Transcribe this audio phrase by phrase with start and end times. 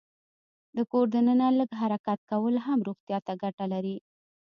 [0.75, 3.97] د کور دننه لږ حرکت کول هم روغتیا ته ګټه لري.